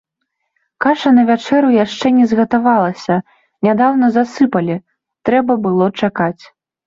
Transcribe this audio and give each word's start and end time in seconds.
Каша 0.85 1.09
на 1.17 1.23
вячэру 1.29 1.69
яшчэ 1.85 2.07
не 2.19 2.25
згатавалася, 2.31 3.17
нядаўна 3.67 4.09
засыпалі, 4.17 4.75
трэба 5.31 5.53
было 5.69 5.85
чакаць. 6.03 6.43